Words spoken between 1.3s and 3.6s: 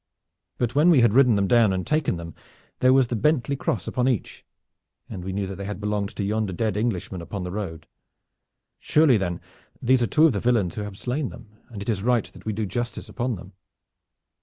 them down and taken them, there was the Bentley